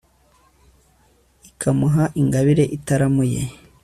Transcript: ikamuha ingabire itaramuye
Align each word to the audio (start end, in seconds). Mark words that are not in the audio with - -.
ikamuha 1.49 2.03
ingabire 2.21 2.65
itaramuye 2.77 3.41